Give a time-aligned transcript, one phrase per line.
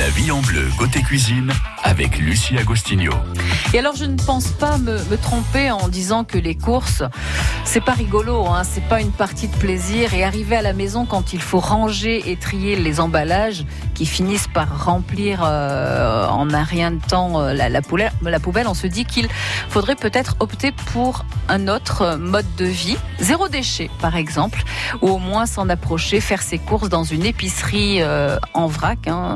[0.00, 1.52] La vie en bleu côté cuisine
[1.82, 3.12] avec Lucie Agostinho.
[3.74, 7.02] Et alors je ne pense pas me, tromper en disant que les courses,
[7.66, 10.14] c'est pas rigolo, hein, c'est pas une partie de plaisir.
[10.14, 14.48] Et arriver à la maison quand il faut ranger et trier les emballages qui finissent
[14.48, 18.74] par remplir euh, en un rien de temps euh, la, la, poubelle, la poubelle, on
[18.74, 19.28] se dit qu'il
[19.68, 24.62] faudrait peut-être opter pour un autre mode de vie, zéro déchet par exemple,
[25.02, 29.06] ou au moins s'en approcher, faire ses courses dans une épicerie euh, en vrac.
[29.06, 29.34] Hein.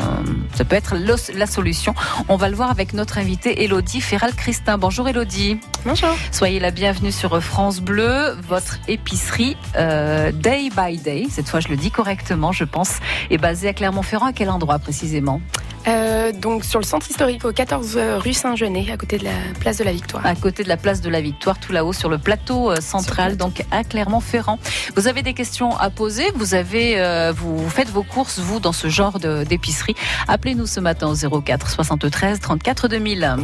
[0.54, 1.94] Ça peut être le, la solution.
[2.28, 4.78] On va le voir avec notre invitée Elodie Ferral-Christin.
[4.78, 5.58] Bonjour Elodie.
[5.84, 6.10] Bonjour.
[6.30, 11.68] Soyez la bienvenue sur France Bleu, votre épicerie euh, Day by Day, cette fois je
[11.68, 13.00] le dis correctement je pense,
[13.30, 14.26] est basée à Clermont-Ferrand.
[14.26, 15.40] À quel endroit précisément?
[15.86, 19.30] Euh, donc sur le centre historique au 14 rue Saint-Genet, à côté de la
[19.60, 20.24] place de la Victoire.
[20.24, 23.32] À côté de la place de la Victoire, tout là-haut sur le plateau euh, central,
[23.32, 23.58] le plateau.
[23.58, 24.58] donc à Clermont-Ferrand.
[24.96, 28.72] Vous avez des questions à poser, vous avez, euh, vous faites vos courses vous dans
[28.72, 29.94] ce genre d'épicerie.
[30.28, 33.36] Appelez-nous ce matin au 04 73 34 2000.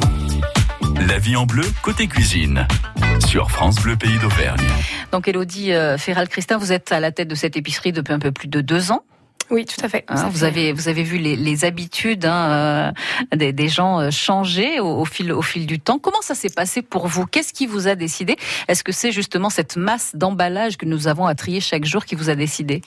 [1.09, 2.67] La vie en bleu côté cuisine
[3.27, 4.67] sur France Bleu Pays d'Auvergne.
[5.13, 8.33] Donc Elodie euh, Ferral-Christin, vous êtes à la tête de cette épicerie depuis un peu
[8.33, 9.05] plus de deux ans.
[9.51, 10.05] Oui, tout à fait.
[10.09, 10.47] Hein, vous fait...
[10.47, 12.93] avez vous avez vu les, les habitudes hein,
[13.33, 15.99] euh, des, des, gens changer au, au, fil au fil du temps.
[15.99, 17.27] Comment ça s'est passé pour vous?
[17.27, 18.37] Qu'est-ce qui vous a décidé?
[18.69, 22.15] Est-ce que c'est justement cette masse d'emballage que nous avons à trier chaque jour qui
[22.15, 22.83] vous a décidé?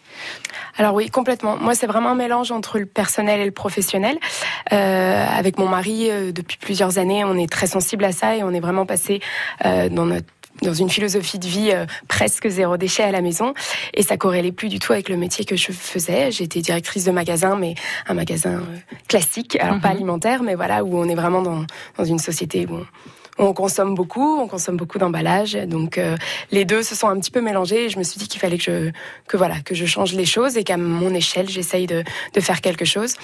[0.78, 1.58] Alors oui, complètement.
[1.58, 4.17] Moi, c'est vraiment un mélange entre le personnel et le professionnel.
[4.72, 8.44] Euh, avec mon mari, euh, depuis plusieurs années, on est très sensible à ça et
[8.44, 9.22] on est vraiment passé
[9.66, 10.28] euh, dans notre
[10.64, 13.53] dans une philosophie de vie euh, presque zéro déchet à la maison.
[13.94, 16.31] Et ça corrélait plus du tout avec le métier que je faisais.
[16.31, 17.75] J'étais directrice de magasin, mais
[18.08, 19.81] un magasin euh, classique, alors mm -hmm.
[19.81, 21.66] pas alimentaire, mais voilà, où on est vraiment dans,
[21.97, 22.86] dans une société où on,
[23.38, 26.16] on consomme beaucoup, on consomme beaucoup d'emballage, donc euh,
[26.52, 27.86] les deux se sont un petit peu mélangés.
[27.86, 28.92] Et je me suis dit qu'il fallait que je
[29.28, 32.03] que voilà que je change les choses et qu'à mon échelle j'essaye de,
[32.34, 33.16] de faire quelque chose.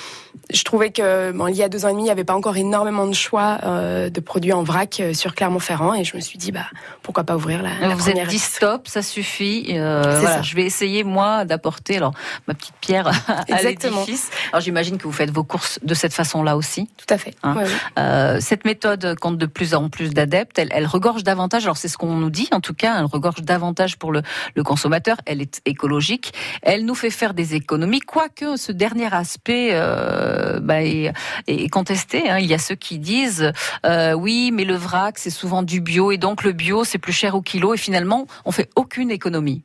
[0.52, 2.34] Je trouvais que bon, il y a deux ans et demi, il n'y avait pas
[2.34, 6.22] encore énormément de choix euh, de produits en vrac euh, sur Clermont-Ferrand et je me
[6.22, 6.66] suis dit bah
[7.04, 9.68] pourquoi pas ouvrir la, la Vous première êtes dit stop, ça suffit.
[9.70, 10.42] Euh, voilà, ça.
[10.42, 12.14] je vais essayer moi d'apporter alors
[12.48, 14.30] ma petite pierre à l'édifice.
[14.52, 16.90] Alors j'imagine que vous faites vos courses de cette façon-là aussi.
[16.98, 17.36] Tout à fait.
[17.44, 21.76] Hein cette méthode compte de plus en plus plus d'adeptes, elle, elle, regorge davantage, alors
[21.76, 24.22] c'est ce qu'on nous dit en tout cas, elle regorge davantage pour le,
[24.56, 29.72] le, consommateur, elle est écologique, elle nous fait faire des économies, quoique ce dernier aspect
[29.74, 31.12] euh, bah, est,
[31.48, 32.30] est, contesté.
[32.30, 32.38] Hein.
[32.40, 33.52] Il y a ceux qui disent
[33.86, 37.12] euh, oui, mais le vrac c'est souvent du bio et donc le bio c'est plus
[37.12, 39.64] cher au kilo et finalement on fait aucune économie.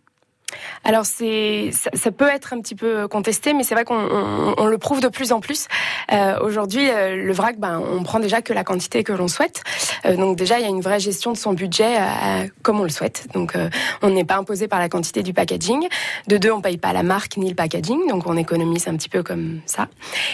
[0.84, 4.54] Alors c'est ça, ça, peut être un petit peu contesté, mais c'est vrai qu'on on,
[4.56, 5.66] on le prouve de plus en plus.
[6.12, 9.62] Euh, Aujourd'hui, euh, le vrac, ben, on prend déjà que la quantité que l'on souhaite.
[10.04, 12.84] Euh, donc déjà, il y a une vraie gestion de son budget euh, comme on
[12.84, 13.26] le souhaite.
[13.34, 13.54] Donc
[14.02, 15.88] on n'est pas imposé par la quantité du packaging.
[16.28, 19.08] De deux, on paye pas la marque ni le packaging, donc on économise un petit
[19.08, 19.88] peu comme ça.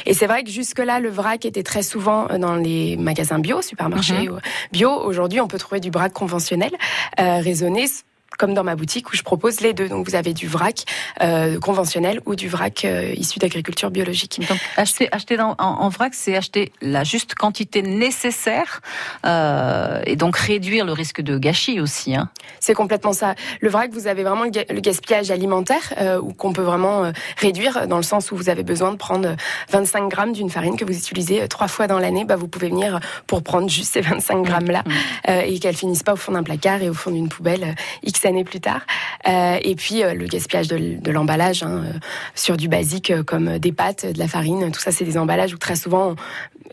[0.06, 3.62] Et c'est vrai que jusque là, le vrac était très souvent dans les magasins bio,
[3.62, 4.72] supermarchés mm -hmm.
[4.72, 4.90] bio.
[4.90, 6.72] Aujourd'hui, on peut trouver du vrac conventionnel,
[7.18, 7.86] raisonné
[8.38, 9.88] comme dans ma boutique où je propose les deux.
[9.88, 10.84] Donc vous avez du vrac
[11.20, 14.40] euh, conventionnel ou du vrac euh, issu d'agriculture biologique.
[14.48, 18.80] Donc acheter, acheter dans, en, en, vrac, c'est acheter la juste quantité nécessaire
[19.26, 22.14] euh, et donc réduire le risque de gâchis aussi.
[22.14, 22.30] Hein.
[22.60, 23.34] C'est complètement ça.
[23.60, 28.02] Le vrac, vous avez vraiment le gaspillage alimentaire euh, qu'on peut vraiment réduire dans le
[28.02, 29.36] sens où vous avez besoin de prendre
[29.70, 32.24] 25 grammes d'une farine que vous utilisez trois fois dans l'année.
[32.24, 35.30] Bah, vous pouvez venir pour prendre juste ces 25 grammes là mmh.
[35.46, 38.44] et qu'elles finissent pas au fond d'un placard et au fond d'une poubelle X années
[38.44, 38.82] plus tard.
[39.28, 41.92] Euh, et puis euh, le gaspillage de, l'emballage hein, euh,
[42.34, 45.58] sur du basique comme des pâtes, de la farine, tout ça c'est des emballages où
[45.58, 46.16] très souvent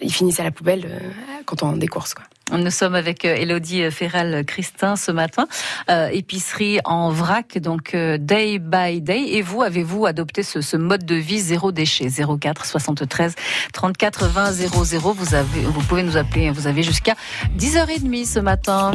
[0.01, 1.01] ils finissent à la poubelle
[1.45, 2.25] quand on décourse quoi.
[2.51, 5.47] Nous sommes avec Elodie Ferral-Christin ce matin,
[5.89, 9.33] euh, épicerie en vrac, donc euh, day by day.
[9.33, 12.07] Et vous, avez-vous adopté ce, mode de vie zéro déchet?
[12.09, 13.35] 04 73
[13.73, 15.13] 34 20 00.
[15.13, 17.15] Vous, vous pouvez nous appeler, vous avez jusqu'à
[17.57, 18.91] 10h30 ce matin.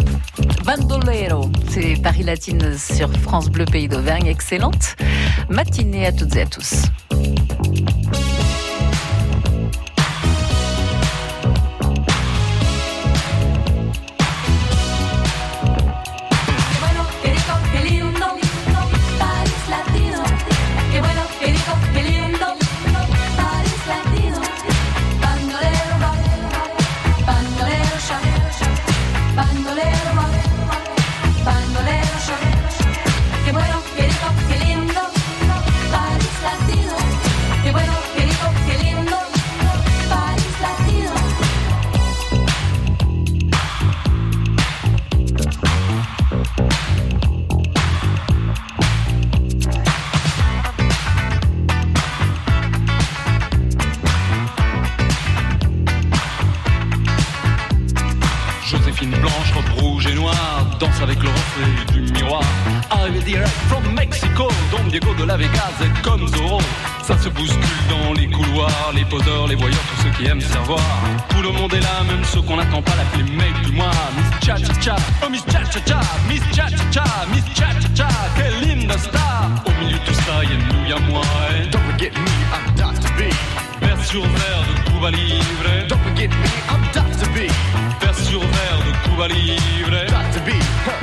[0.65, 4.27] Bandolero, c'est Paris Latine sur France Bleu Pays d'Auvergne.
[4.27, 4.97] Excellente
[5.49, 6.84] matinée à toutes et à tous.
[70.41, 70.81] Savoir.
[71.29, 73.91] Tout le monde est là, même ceux qu'on n'attend pas, la mec du mois.
[74.17, 77.69] Miss Cha Cha Cha, oh Miss Cha Cha Cha, Miss Cha Cha Cha, Miss Cha
[77.81, 79.51] Cha Cha, quelle linda star.
[79.67, 81.23] Au milieu de tout ça, y'a nous, y'a moi.
[81.57, 81.67] Et...
[81.69, 83.11] Don't forget me, I'm Dr.
[83.17, 83.33] B.
[83.83, 85.89] Vers sur verre de Cuba Libre.
[85.89, 87.29] Don't forget me, I'm Dr.
[87.34, 87.51] B.
[88.01, 90.07] Vers sur verre de Cuba Libre.
[90.09, 90.41] Dr.
[90.47, 90.51] B,
[90.87, 91.02] huh,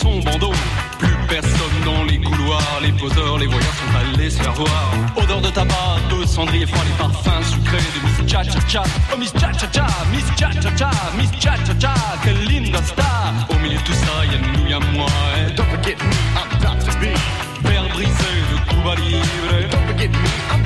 [0.00, 0.52] son bandeau.
[0.98, 4.90] Plus personne dans les couloirs, les poseurs, les voyageurs sont allés se faire voir.
[5.16, 8.82] Odeur de tabac, de cendrier froid, les parfums sucrés de Miss Cha Cha Cha.
[9.12, 12.82] Oh Miss Cha Cha Cha, Miss Cha Cha Cha, Miss Cha Cha Cha, quelle linda
[12.82, 13.32] star.
[13.50, 15.06] Au milieu de tout ça, y'a nous, y'a moi.
[15.56, 16.98] Don't forget me, I'm Dr.
[17.00, 17.04] B.
[17.64, 19.68] Verre brisé de Cuba Libre.
[19.70, 20.62] Don't forget me, I'm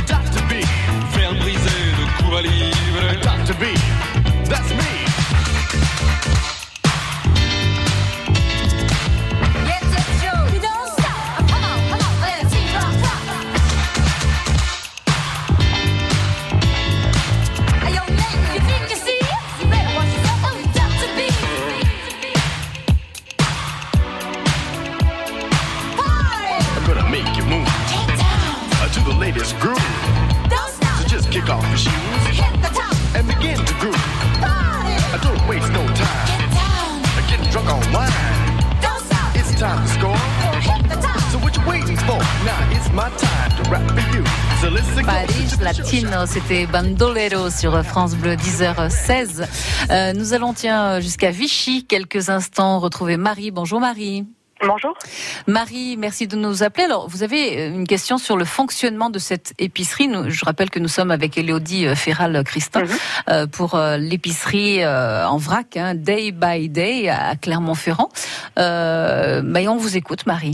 [46.52, 49.46] c'était Bandolero sur France Bleu 10h16.
[49.90, 53.50] Euh, nous allons tiens jusqu'à Vichy quelques instants retrouver Marie.
[53.50, 54.26] Bonjour Marie.
[54.60, 54.92] Bonjour.
[55.46, 56.84] Marie, merci de nous appeler.
[56.84, 60.10] Alors, vous avez une question sur le fonctionnement de cette épicerie.
[60.28, 62.88] Je rappelle que nous sommes avec Elodie euh, Ferral-Christin Mhm.
[63.30, 68.10] euh, pour euh, l'épicerie euh, en vrac, hein, Day by Day à Clermont-Ferrand.
[68.58, 70.52] Euh, mais on vous écoute, Marie.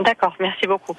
[0.00, 0.96] D'accord, merci beaucoup.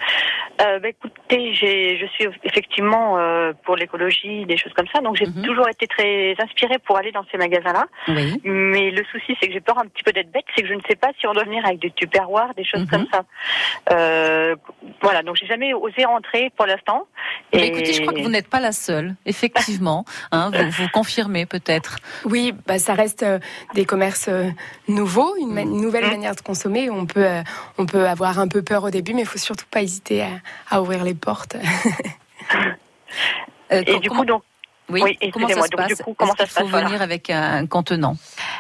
[0.62, 5.18] Euh, bah, écoutez, j'ai, je suis effectivement euh, pour l'écologie, des choses comme ça, donc
[5.18, 5.42] j'ai Mhm.
[5.44, 7.86] toujours été très inspirée pour aller dans ces magasins-là.
[8.08, 8.40] Oui.
[8.46, 10.74] Mais le souci, c'est que j'ai peur un petit peu d'être bête, c'est que je
[10.74, 12.88] ne sais pas si on doit venir avec des tupperwares, des choses Mhm.
[12.88, 13.24] comme ça.
[13.92, 14.56] Euh,
[15.02, 17.08] voilà, donc j'ai jamais osé rentrer pour l'instant.
[17.52, 20.06] Eh bien, écoutez, je crois que vous n'êtes pas la seule, effectivement.
[20.32, 21.98] Hein, vous, vous confirmez peut-être.
[22.26, 23.40] Oui, bah, ça reste euh,
[23.74, 24.50] des commerces euh,
[24.88, 26.90] nouveaux, une, ma- une nouvelle manière de consommer.
[26.90, 27.42] On peut, euh,
[27.78, 30.30] on peut avoir un peu peur au début, mais il faut surtout pas hésiter à,
[30.70, 31.56] à ouvrir les portes.
[33.72, 34.44] Euh, Et du comment- coup, donc,
[34.90, 36.72] oui, oui, comment ça se donc, passe du coup, comment Est-ce ça se qu'il faut
[36.72, 38.18] passe, venir avec un contenant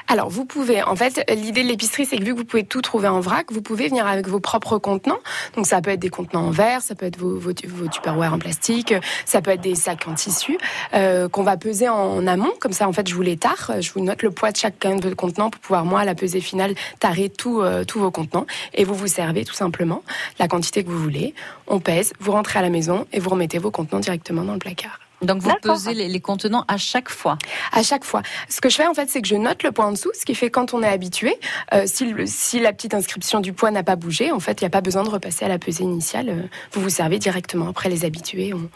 [0.08, 2.82] Alors, vous pouvez, en fait, l'idée de l'épicerie, c'est que vu que vous pouvez tout
[2.82, 5.20] trouver en vrac, vous pouvez venir avec vos propres contenants.
[5.56, 8.34] Donc, ça peut être des contenants en verre, ça peut être vos, vos, vos tupperware
[8.34, 8.94] en plastique,
[9.26, 10.58] ça peut être des sacs en tissu
[10.94, 12.54] euh, qu'on va peser en amont.
[12.60, 14.96] Comme ça, en fait, je vous les tare, je vous note le poids de chacun
[14.96, 18.12] de vos contenants pour pouvoir, moi, à la pesée finale, tarer tout, euh, tous vos
[18.12, 18.48] contenants.
[18.74, 20.02] Et vous vous servez tout simplement
[20.40, 21.36] la quantité que vous voulez.
[21.68, 24.60] On pèse, vous rentrez à la maison et vous remettez vos contenants directement dans le
[24.60, 25.05] placard.
[25.26, 27.38] Donc vous pesez les, les contenants à chaque fois.
[27.72, 28.22] À chaque fois.
[28.50, 30.26] Ce que je fais en fait, c'est que je note le poids en dessous, ce
[30.26, 31.38] qui fait quand on est habitué,
[31.74, 34.64] euh, si, le- si la petite inscription du poids n'a pas bougé, en fait, il
[34.64, 36.30] n'y a pas besoin de repasser à la pesée initiale.
[36.30, 36.42] euh,
[36.72, 37.68] Vous vous servez directement.
[37.70, 38.70] Après, les habitués, on,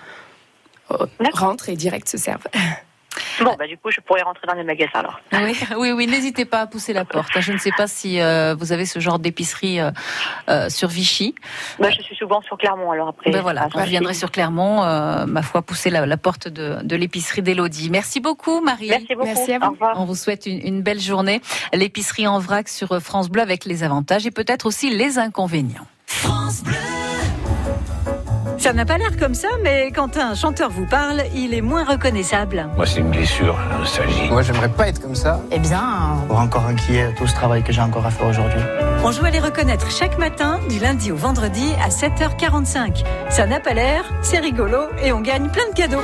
[0.90, 1.42] on D'accord.
[1.42, 2.48] rentre et direct se servent.
[3.42, 5.20] Bon, bah, du coup, je pourrais rentrer dans les magasins alors.
[5.34, 7.40] Oui, oui, oui, n'hésitez pas à pousser la porte.
[7.40, 9.92] Je ne sais pas si euh, vous avez ce genre d'épicerie euh,
[10.50, 11.36] euh, sur Vichy.
[11.80, 13.32] Bah, je suis souvent sur Clermont alors après.
[13.32, 16.96] Ben voilà, je viendrai sur Clermont, euh, ma foi, pousser la, la porte de, de
[16.96, 17.90] l'épicerie d'Élodie.
[17.90, 18.90] Merci beaucoup, Marie.
[18.90, 19.26] Merci beaucoup.
[19.26, 19.68] Merci à vous.
[19.68, 20.00] Au revoir.
[20.00, 21.42] On vous souhaite une, une belle journée.
[21.74, 25.88] L'épicerie en vrac sur France Bleu avec les avantages et peut-être aussi les inconvénients.
[28.70, 31.84] Ça n'a pas l'air comme ça, mais quand un chanteur vous parle, il est moins
[31.84, 32.70] reconnaissable.
[32.76, 34.30] Moi, c'est une blessure, la nostalgie.
[34.30, 35.42] Moi, j'aimerais pas être comme ça.
[35.52, 38.62] Eh bien, pour encore inquiet tout ce travail que j'ai encore à faire aujourd'hui.
[39.04, 43.04] On joue à les reconnaître chaque matin, du lundi au vendredi à 7h45.
[43.32, 46.04] Ça n'a pas l'air, c'est rigolo et on gagne plein de cadeaux.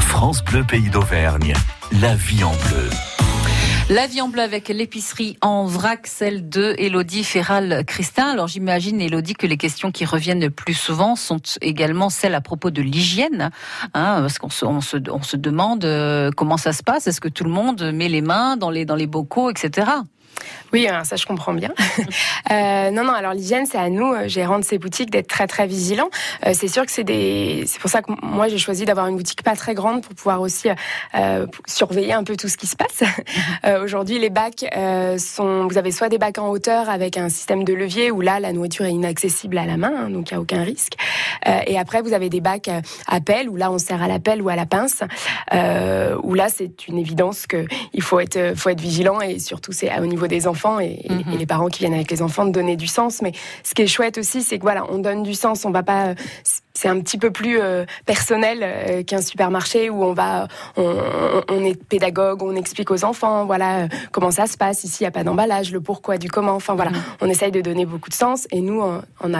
[0.00, 1.54] France Bleu Pays d'Auvergne.
[2.00, 2.90] La vie en bleu.
[3.90, 8.28] La vie en bleu avec l'épicerie en vrac, celle de Elodie Ferral-Christin.
[8.28, 12.40] Alors j'imagine, Elodie, que les questions qui reviennent le plus souvent sont également celles à
[12.40, 13.50] propos de l'hygiène.
[13.92, 17.06] Hein, parce qu'on se, on se, demande euh, comment ça se passe?
[17.08, 19.86] Est-ce que tout le monde met les mains dans les bocaux, etc.
[20.74, 21.72] Oui, alors ça je comprends bien.
[22.50, 23.14] Euh, non, non.
[23.14, 26.10] Alors l'hygiène, c'est à nous, euh, gérants de ces boutiques, d'être très très vigilants.
[26.46, 27.64] Euh, c'est sûr que c'est des.
[27.66, 30.42] C'est pour ça que moi j'ai choisi d'avoir une boutique pas très grande pour pouvoir
[30.42, 30.68] aussi
[31.66, 33.02] surveiller un peu tout ce qui se passe.
[33.82, 34.66] Aujourd'hui, les bacs
[35.18, 35.66] sont.
[35.66, 38.52] Vous avez soit des bacs en hauteur avec un système de levier où là la
[38.52, 40.94] nourriture est inaccessible à la main, hein, donc il n'y a aucun risque.
[41.66, 42.70] Et après, vous avez des bacs
[43.06, 45.02] à pelle où là on sert à la pelle ou à la pince.
[45.50, 47.64] Où là c'est une évidence que
[47.94, 51.32] il faut être faut être vigilant et surtout c'est au niveau des enfants et, Mhm.
[51.34, 53.22] et les parents qui viennent avec les enfants de donner du sens.
[53.22, 55.64] Mais ce qui est chouette aussi, c'est que voilà, on donne du sens.
[55.64, 56.06] On va pas.
[56.08, 56.14] euh,
[56.76, 61.80] C'est un petit peu plus euh, personnel euh, qu'un supermarché où on va, on, est
[61.80, 64.82] pédagogue, on explique aux enfants, voilà comment ça se passe.
[64.82, 66.54] Ici, il y a pas d'emballage, le pourquoi du comment.
[66.56, 66.90] Enfin voilà,
[67.20, 68.48] on essaye de donner beaucoup de sens.
[68.50, 69.32] Et nous, en, en,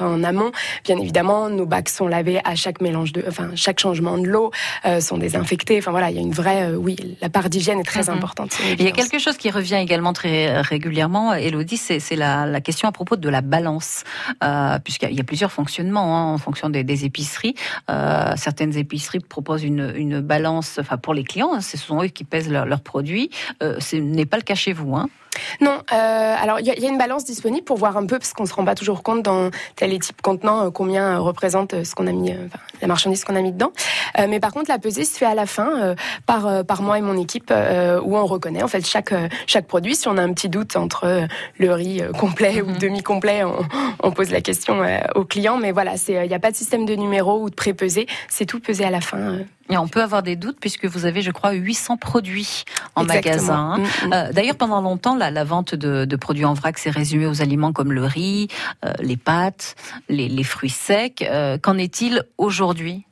[0.00, 0.50] en amont,
[0.84, 4.50] bien évidemment, nos bacs sont lavés à chaque mélange de, enfin chaque changement de l'eau
[4.86, 5.76] euh, sont désinfectés.
[5.78, 8.16] Enfin voilà, il y a une vraie, oui, la part d'hygiène est très Mhm.
[8.16, 8.56] importante.
[8.78, 12.92] Il y a quelque chose qui revient également très régulièrement, Elodie, c'est la, question à
[12.92, 14.04] propos de la balance,
[14.42, 17.54] euh, puisqu'il y a- plusieurs fonctionnements hein, en fonction des, épiceries.
[17.90, 22.24] Euh, certaines épiceries proposent une, balance, enfin pour les clients, hein, ce sont eux qui
[22.24, 23.30] pèsent leurs leurs produits.
[23.62, 24.96] Euh, ce n'est pas le cas chez vous.
[24.96, 25.08] Hein.
[25.60, 28.06] Non, euh, alors il y, a- il y a une balance disponible pour voir un
[28.06, 31.16] peu, parce qu'on se rend pas toujours compte dans tel et type contenant euh, combien
[31.16, 33.72] euh, représente ce qu'on a mis, enfin, la marchandise qu'on a mis dedans.
[34.28, 35.94] Mais par contre, la pesée se fait à la fin
[36.26, 39.14] par par moi et mon équipe, où on reconnaît en fait chaque
[39.46, 39.94] chaque produit.
[39.94, 41.26] Si on a un petit doute entre
[41.58, 43.58] le riz complet ou demi complet, on,
[44.02, 44.82] on pose la question
[45.14, 45.56] au client.
[45.58, 48.46] Mais voilà, c'est il n'y a pas de système de numéro ou de pré-pesé, c'est
[48.46, 49.38] tout pesé à la fin.
[49.70, 53.76] Et on peut avoir des doutes puisque vous avez, je crois, 800 produits en exactement.
[53.76, 53.78] magasin.
[54.04, 54.32] Mm, mm.
[54.32, 57.92] D'ailleurs, pendant longtemps, la, la vente de, produits en vrac s'est résumée aux aliments comme
[57.92, 58.48] le riz,
[58.84, 59.76] euh, les pâtes,
[60.08, 61.22] les, les fruits secs.
[61.22, 63.07] Euh, Qu'en est-il aujourd'hui?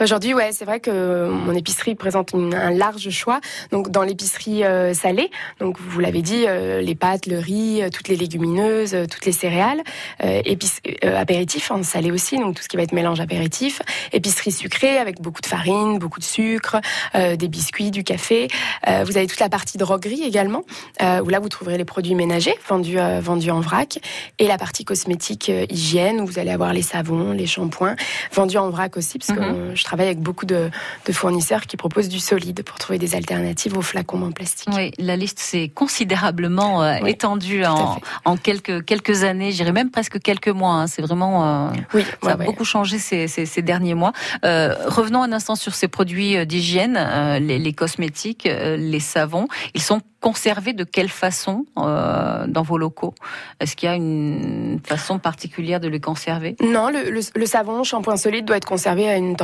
[0.00, 3.40] Aujourd'hui, ouais, c'est vrai que mon épicerie présente un large choix.
[3.70, 5.30] Donc, dans l'épicerie euh, salée,
[5.60, 9.32] donc vous l'avez dit, euh, les pâtes, le riz, euh, toutes les légumineuses, toutes les
[9.32, 9.82] céréales,
[10.22, 13.80] épice- apéritifs en salé aussi, donc tout ce qui va être mélange apéritif,
[14.12, 16.76] épicerie sucrée avec beaucoup de farine, beaucoup de sucre,
[17.14, 18.48] des biscuits, du café.
[18.86, 20.62] Vous avez toute la partie droguerie également,
[21.00, 23.98] où là vous trouverez les produits ménagers vendus vendus en vrac,
[24.38, 27.96] et la partie cosmétique hygiène où vous allez avoir les savons, les shampoings
[28.32, 29.53] vendus en vrac aussi, parce Mhm.
[29.54, 30.70] Euh, je travaille avec beaucoup de,
[31.06, 34.68] de fournisseurs qui proposent du solide pour trouver des alternatives aux flacons en plastique.
[34.74, 40.20] Oui, la liste s'est considérablement euh, Oui, étendue en, quelques, quelques années, j'irais même presque
[40.20, 40.72] quelques mois.
[40.74, 40.86] hein.
[40.86, 41.66] C'est vraiment...
[41.68, 42.46] euh, Oui, Ça ouais, a ouais.
[42.46, 44.12] beaucoup changé ces, ces, ces derniers mois.
[44.44, 46.94] Euh, revenons un instant sur ces produits d'hygiène,
[47.40, 49.46] les, les cosmétiques, les savons.
[49.74, 53.14] Ils sont conservés de quelle façon dans vos locaux?
[53.60, 56.56] Est-ce qu'il y a une façon particulière de les conserver?
[56.62, 59.43] Non, le, le, le savon, shampoing solide doit être conservé à une température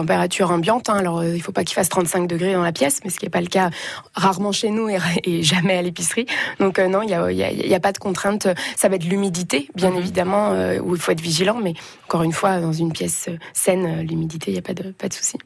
[0.50, 0.88] ambiante.
[0.88, 0.94] hein.
[0.96, 3.26] Alors, euh, il faut pas qu'il fasse 35 degrés dans la pièce, mais ce qui
[3.26, 3.70] n'est pas le cas
[4.14, 6.26] rarement chez nous et, et jamais à l'épicerie.
[6.58, 8.48] Donc, euh, non, il y a, il y a- il y a pas de contrainte.
[8.76, 9.98] Ça va être l'humidité, bien Mhm.
[9.98, 11.58] évidemment, euh, où il faut être vigilant.
[11.62, 11.74] Mais
[12.06, 15.14] encore une fois, dans une pièce saine, l'humidité, il n'y a pas de, pas de
[15.14, 15.36] souci.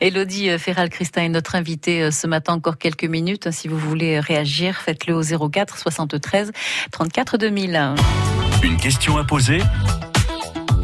[0.00, 3.50] Elodie Ferral-Christin est notre invitée ce matin, encore quelques minutes.
[3.50, 6.52] Si vous voulez réagir, faites-le au 04 73
[6.90, 7.94] 34 2000.
[8.62, 9.58] Une question à poser?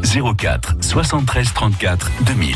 [0.03, 2.55] 04 73 34 2000.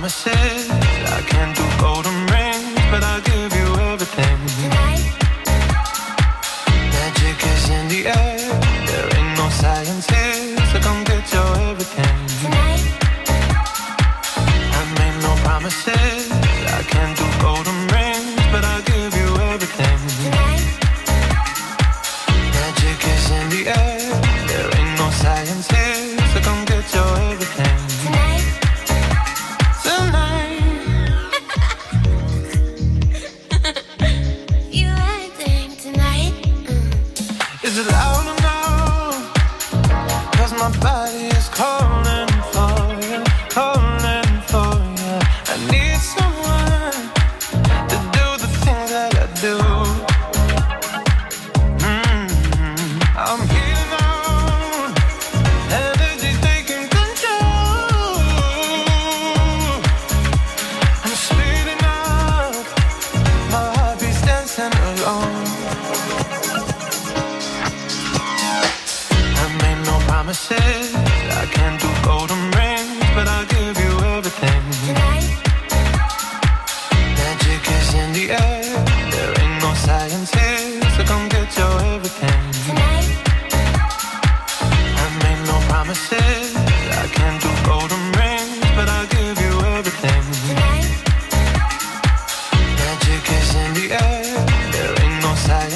[0.00, 0.79] Promises.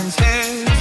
[0.05, 0.74] man's head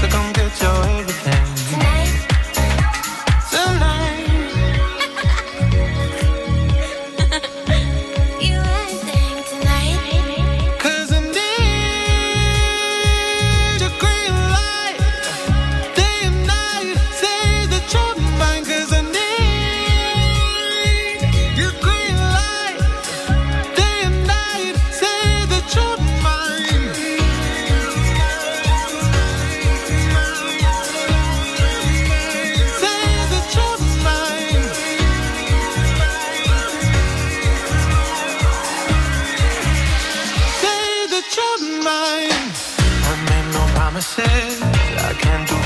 [44.05, 45.62] I can't do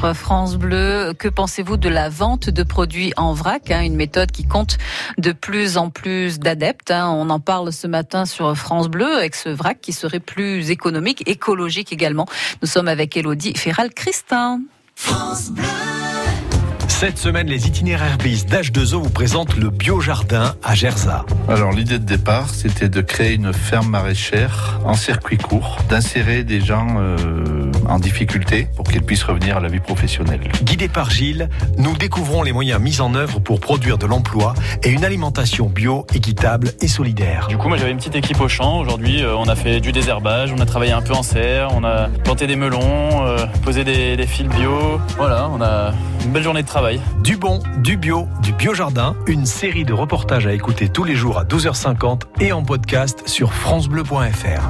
[0.00, 1.12] sur France Bleu.
[1.18, 4.78] Que pensez-vous de la vente de produits en vrac hein, Une méthode qui compte
[5.18, 6.90] de plus en plus d'adeptes.
[6.90, 7.10] hein.
[7.10, 11.28] On en parle ce matin sur France Bleu avec ce vrac qui serait plus économique,
[11.28, 12.26] écologique également.
[12.62, 14.60] Nous sommes avec Elodie Ferral-Christin.
[17.00, 21.24] Cette semaine, les itinéraires bis d'H2O vous présentent le biojardin à Gerza.
[21.48, 26.60] Alors l'idée de départ, c'était de créer une ferme maraîchère en circuit court, d'insérer des
[26.60, 30.40] gens euh, en difficulté pour qu'ils puissent revenir à la vie professionnelle.
[30.62, 34.90] Guidés par Gilles, nous découvrons les moyens mis en œuvre pour produire de l'emploi et
[34.90, 37.46] une alimentation bio, équitable et solidaire.
[37.48, 38.78] Du coup, moi j'avais une petite équipe au champ.
[38.78, 41.82] Aujourd'hui, euh, on a fait du désherbage, on a travaillé un peu en serre, on
[41.82, 45.00] a planté des melons, euh, posé des, des fils bio.
[45.16, 45.94] Voilà, on a
[46.26, 46.89] une belle journée de travail.
[47.22, 51.38] Du bon, du bio, du biojardin, une série de reportages à écouter tous les jours
[51.38, 54.68] à 12h50 et en podcast sur francebleu.fr.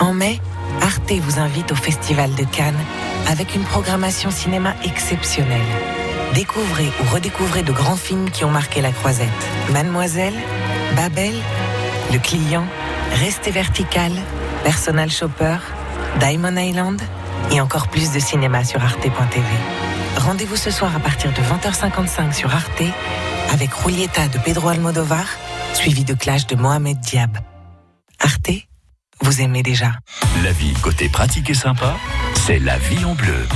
[0.00, 0.40] En mai,
[0.82, 2.74] Arte vous invite au Festival de Cannes
[3.28, 5.60] avec une programmation cinéma exceptionnelle.
[6.34, 9.28] Découvrez ou redécouvrez de grands films qui ont marqué la croisette.
[9.72, 10.34] Mademoiselle,
[10.96, 11.34] Babel,
[12.12, 12.66] Le Client,
[13.12, 14.10] Restez vertical,
[14.64, 15.56] Personal Shopper,
[16.20, 17.00] Diamond Island
[17.50, 19.44] et encore plus de cinéma sur arte.tv.
[20.18, 22.82] Rendez-vous ce soir à partir de 20h55 sur Arte
[23.52, 25.26] avec Julieta de Pedro Almodovar,
[25.74, 27.38] suivi de Clash de Mohamed Diab.
[28.20, 28.50] Arte,
[29.20, 29.92] vous aimez déjà.
[30.42, 31.96] La vie côté pratique et sympa,
[32.46, 33.46] c'est la vie en bleu.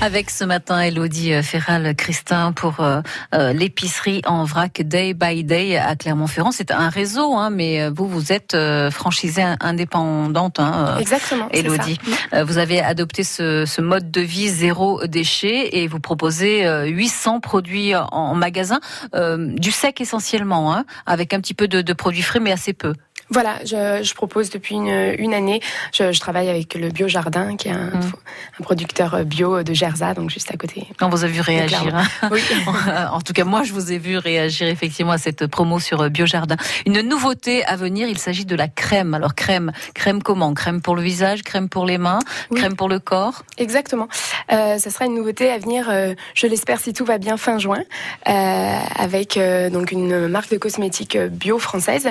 [0.00, 3.00] Avec ce matin Elodie Ferral-Christin pour euh,
[3.34, 6.52] euh, l'épicerie en vrac Day by Day à Clermont-Ferrand.
[6.52, 10.60] C'est un réseau, hein, mais euh, vous, vous êtes euh, franchisée indépendante.
[10.60, 11.48] Hein, euh, Exactement.
[11.52, 11.98] Elodie.
[12.34, 16.84] Euh, Vous avez adopté ce, ce mode de vie zéro déchet et vous proposez euh,
[16.84, 18.80] 800 produits en, en magasin,
[19.14, 22.74] euh, du sec essentiellement, hein, avec un petit peu de, de produits frais, mais assez
[22.74, 22.92] peu.
[23.30, 25.60] Voilà, je, je propose depuis une, une année.
[25.92, 30.14] Je, je travaille avec le Bio Jardin, qui est un, un producteur bio de Gerza,
[30.14, 30.86] donc juste à côté.
[31.00, 31.94] On vous a vu réagir.
[31.94, 32.28] Hein.
[32.30, 32.40] Oui.
[33.12, 36.08] en tout cas, moi, je vous ai vu réagir effectivement à cette promo sur euh,
[36.08, 36.56] Biojardin.
[36.86, 39.14] Une nouveauté à venir, il s'agit de la crème.
[39.14, 40.52] Alors, crème, crème comment?
[40.54, 42.18] Crème pour le visage, crème pour les mains,
[42.54, 43.42] crème pour le corps?
[43.58, 44.08] Exactement.
[44.52, 47.58] Euh, ça sera une nouveauté à venir, euh, je l'espère si tout va bien fin
[47.58, 47.82] juin,
[48.28, 52.10] euh, avec euh, donc une marque de cosmétiques euh, bio française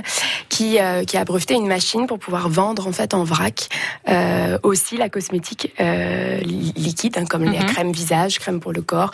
[0.50, 3.68] qui euh, qui a breveté une machine pour pouvoir vendre en fait en vrac
[4.10, 7.66] euh, aussi la cosmétique euh, li- liquide, hein, comme les Mhm.
[7.66, 9.12] crèmes visage, crème pour le corps,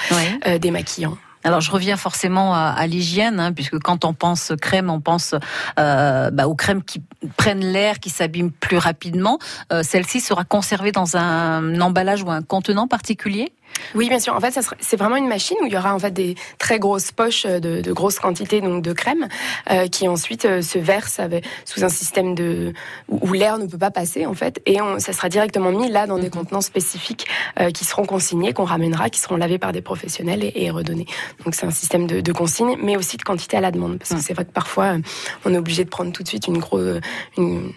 [0.47, 1.17] euh, démaquillants.
[1.45, 5.35] Alors je reviens forcément à, à l'hygiène, hein, puisque quand on pense crème, on pense
[5.79, 7.01] euh, bah, aux crèmes qui
[7.37, 9.39] prennent l'air, qui s'abîment plus rapidement.
[9.71, 13.53] Euh, Celle-ci sera conservée dans un emballage ou un contenant particulier?
[13.95, 14.35] Oui, bien sûr.
[14.35, 17.11] En fait, c'est vraiment une machine où il y aura en fait des très grosses
[17.11, 19.27] poches de, de grosses quantités donc de crème
[19.71, 22.73] euh, qui ensuite euh, se versent avec, sous un système de
[23.07, 25.89] où, où l'air ne peut pas passer en fait et on, ça sera directement mis
[25.89, 27.27] là dans des contenants spécifiques
[27.59, 31.05] euh, qui seront consignés, qu'on ramènera, qui seront lavés par des professionnels et, et redonnés.
[31.45, 34.11] Donc c'est un système de, de consigne, mais aussi de quantité à la demande parce
[34.11, 34.99] que c'est vrai que parfois euh,
[35.45, 36.99] on est obligé de prendre tout de suite une grosse
[37.37, 37.71] une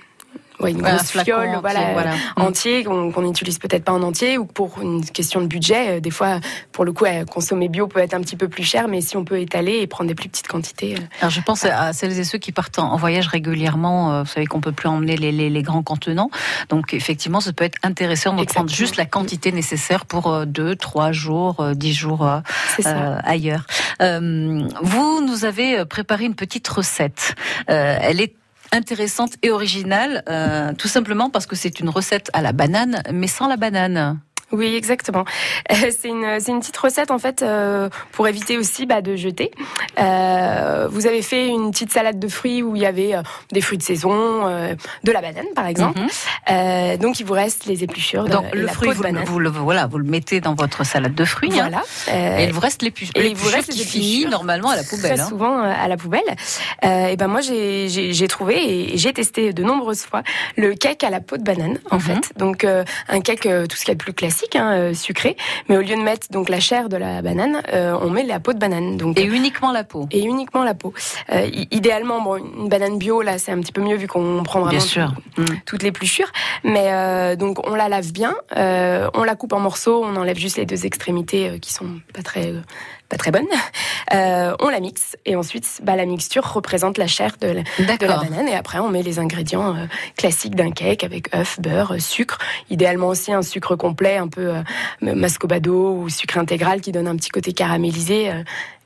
[0.63, 2.13] Ouais, une un grosse fiole, entier, voilà, voilà.
[2.13, 6.01] euh, entier qu'on n'utilise peut-être pas en entier ou pour une question de budget, euh,
[6.01, 6.39] des fois,
[6.73, 9.17] pour le coup, euh, consommer bio peut être un petit peu plus cher, mais si
[9.17, 10.95] on peut étaler et prendre des plus petites quantités.
[10.97, 14.13] euh, Alors je pense à celles et ceux qui partent en voyage régulièrement.
[14.15, 16.31] euh, Vous savez qu'on peut plus emmener les, les- les grands contenants.
[16.69, 20.77] Donc effectivement, ça peut être intéressant de prendre juste la quantité nécessaire pour euh, deux,
[20.77, 22.41] trois jours, euh, dix jours euh,
[22.87, 23.67] euh, ailleurs.
[24.01, 27.35] Euh, vous nous avez euh, préparé une petite recette.
[27.71, 28.35] Euh, elle est
[28.73, 33.29] intéressante et originale, euh, tout simplement parce que c'est une recette à la banane, mais
[33.29, 34.19] sans la banane.
[34.53, 35.25] Oui, exactement.
[35.71, 39.17] Euh, c'est une, c'est une petite recette en fait euh, pour éviter aussi bah, de
[39.17, 39.51] jeter.
[39.99, 43.61] Euh, vous avez fait une petite salade de fruits où il y avait euh, des
[43.61, 46.01] fruits de saison, euh, de la banane par exemple.
[46.51, 48.25] Euh, donc il vous reste les épluchures.
[48.25, 49.25] Donc le la fruit, peau de vous, banane.
[49.25, 51.51] vous le voilà, vous le mettez dans votre salade de fruits.
[51.61, 51.69] hein.
[51.71, 51.83] Voilà.
[52.09, 54.71] Euh, et il vous reste l'épu- et il l'épluchure vous reste qui les finit normalement
[54.71, 55.13] à la poubelle.
[55.15, 55.29] Très hein.
[55.29, 56.21] souvent à la poubelle.
[56.85, 60.23] Euh, et ben moi j'ai trouvé et j'ai testé de nombreuses fois
[60.57, 62.01] le cake à la peau de banane en Mhm.
[62.03, 62.33] fait.
[62.39, 65.37] Donc euh, un cake tout ce qu'il y a de plus classique, hein, euh, sucré,
[65.69, 68.41] mais au lieu de mettre donc la chair de la banane, euh, on met la
[68.41, 68.97] peau de banane.
[68.97, 70.07] Donc Et uniquement la peau.
[70.11, 70.93] et uniquement la peau.
[71.33, 74.61] Euh, idéalement, bon, une banane bio, là, c'est un petit peu mieux vu qu'on prend
[74.61, 75.13] vraiment Bien sûr.
[75.37, 76.31] tout- toutes les l'épluchure.
[76.65, 80.57] Mais euh, donc, on la lave bien, on la coupe en morceaux, on enlève juste
[80.57, 82.53] les deux extrémités qui sont pas très
[83.13, 83.45] pas très bonnes.
[84.15, 87.63] Euh, on la mixe et ensuite, bah, la mixture représente la chair de la,
[87.97, 89.85] de la banane et après, on met les ingrédients euh,
[90.17, 92.39] classiques d'un cake avec œuf, beurre, euh, sucre.
[92.71, 94.63] Idéalement aussi un sucre complet, un peu euh,
[95.15, 98.33] mascobado ou sucre intégral qui donne un petit côté caramélisé.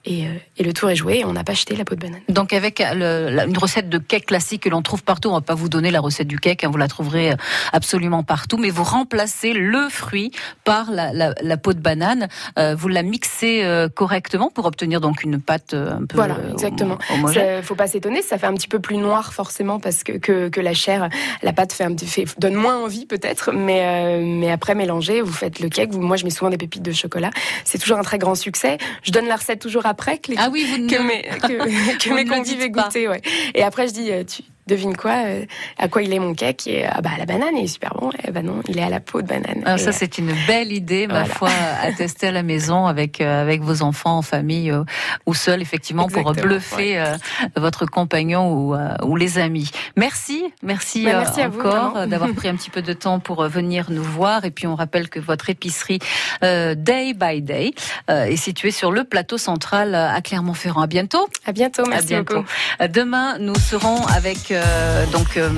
[0.07, 1.95] Euh, et, euh, et le tour est joué et on n'a pas acheté la peau
[1.95, 2.21] de banane.
[2.29, 5.41] Donc avec le- la- une recette de cake classique que l'on trouve partout, on va
[5.41, 7.37] pas vous donner la recette du cake, hein, vous la trouverez euh,
[7.73, 10.31] absolument partout, mais vous remplacez le fruit
[10.65, 15.01] par la, la- la peau de banane, euh, vous la mixez euh, correctement pour obtenir
[15.01, 16.99] donc une pâte euh, un peu Voilà, euh, exactement.
[17.33, 20.49] Ça, faut pas s'étonner, ça fait un petit peu plus noir forcément parce que, que,
[20.49, 21.09] que la chair,
[21.43, 25.21] la pâte fait un petit, fait, donne moins envie peut-être, mais, euh, mais après mélanger,
[25.21, 25.91] vous faites le cake.
[25.93, 27.31] Vous, moi, je mets souvent des pépites de chocolat.
[27.65, 28.79] C'est toujours un très grand succès.
[29.03, 31.99] Je donne la recette toujours après que, les, Ah oui, vous ne- que mes, que,
[31.99, 33.09] que mes convives aient goûté.
[33.09, 33.23] Ouais.
[33.55, 35.45] Et après, je dis, euh, tu devines quoi euh,
[35.79, 38.11] À quoi il est mon cake Et ah bah la banane, il est super bon.
[38.27, 39.63] Eh ben non, il est à la peau de banane.
[39.65, 41.35] Ah, Et, ça, euh, c'est une belle idée, ma Voilà.
[41.35, 41.51] foi,
[41.83, 44.85] à tester à la maison avec euh, avec vos enfants en famille euh,
[45.27, 47.17] ou seul, effectivement, pour bluffer euh,
[47.57, 49.71] votre compagnon ou, euh, ou les amis.
[49.97, 53.19] Merci, merci, Bah, euh, merci à encore euh, d'avoir pris un petit peu de temps
[53.21, 54.45] pour euh, venir nous voir.
[54.45, 55.99] Et puis, on rappelle que votre épicerie
[56.43, 57.73] euh, Day by Day
[58.11, 60.83] euh, est située sur le plateau central euh, à Clermont-Ferrand.
[60.83, 61.29] À bientôt.
[61.47, 62.35] À bientôt, merci à bientôt.
[62.43, 62.49] beaucoup.
[62.81, 65.51] Euh, Demain, nous serons avec euh, donc euh,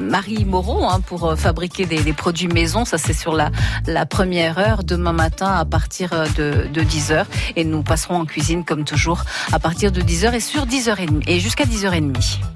[0.00, 2.84] Marie Moreau hein, pour euh, fabriquer des, produits maison.
[2.84, 3.50] Ça, c'est sur la,
[4.06, 7.26] première heure demain matin à partir de, de 10h.
[7.56, 11.40] Et nous passerons en cuisine comme toujours à partir de 10h et sur 10h30 et
[11.40, 12.55] jusqu'à 10h30.